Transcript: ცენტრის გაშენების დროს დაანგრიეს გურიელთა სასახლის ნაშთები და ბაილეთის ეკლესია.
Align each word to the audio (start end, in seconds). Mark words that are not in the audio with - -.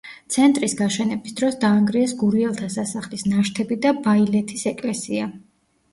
ცენტრის 0.35 0.71
გაშენების 0.79 1.35
დროს 1.41 1.57
დაანგრიეს 1.65 2.15
გურიელთა 2.23 2.71
სასახლის 2.79 3.27
ნაშთები 3.35 3.79
და 3.87 3.93
ბაილეთის 4.09 4.65
ეკლესია. 4.73 5.29